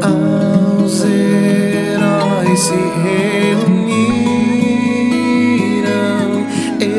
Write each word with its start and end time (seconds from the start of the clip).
Aos 0.01 1.03
heróis 1.03 2.59
se 2.59 2.75
reuniram 3.03 3.87
e 6.79 6.91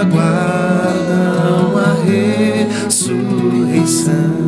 aguardam 0.00 1.78
a 1.78 1.94
ressurreição. 2.84 4.39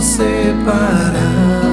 Separar 0.00 1.67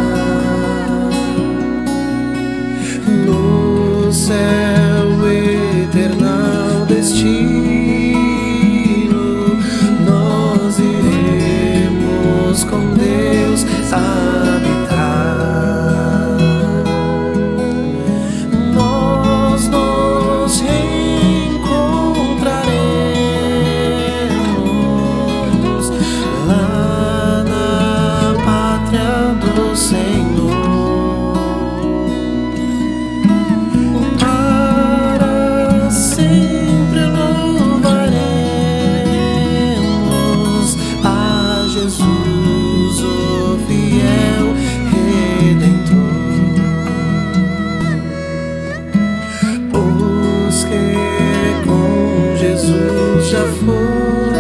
já 53.27 53.41
foram, 53.41 54.35